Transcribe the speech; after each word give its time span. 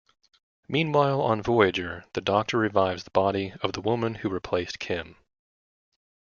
Meanwhile 0.67 1.21
on 1.21 1.43
"Voyager", 1.43 2.05
the 2.13 2.21
Doctor 2.21 2.57
revives 2.57 3.03
the 3.03 3.11
body 3.11 3.53
of 3.61 3.73
the 3.73 3.81
woman 3.81 4.15
who 4.15 4.29
replaced 4.29 4.79
Kim. 4.79 5.15